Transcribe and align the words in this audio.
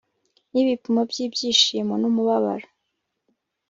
nibipimo 0.51 1.01
byibyishimo 1.09 1.93
numubabaro 2.01 2.67